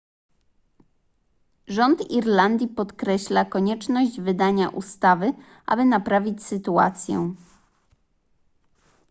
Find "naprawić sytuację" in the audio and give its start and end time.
5.85-7.33